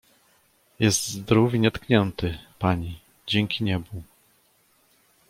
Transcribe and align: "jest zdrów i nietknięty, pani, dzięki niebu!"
"jest 0.79 1.07
zdrów 1.07 1.53
i 1.53 1.59
nietknięty, 1.59 2.37
pani, 2.59 2.99
dzięki 3.27 3.63
niebu!" 3.63 4.03